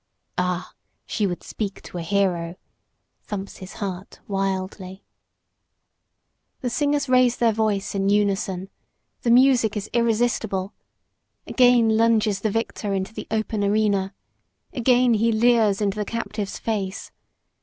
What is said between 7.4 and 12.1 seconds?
voices in unison. The music is irresistible. Again